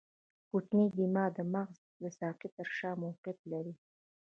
[0.49, 3.73] کوچنی دماغ د مغز د ساقې تر شا موقعیت لري.